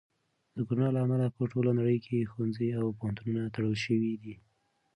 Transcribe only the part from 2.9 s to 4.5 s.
پوهنتونونه تړل شوي دي.